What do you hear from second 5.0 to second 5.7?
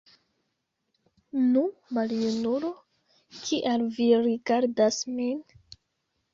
min?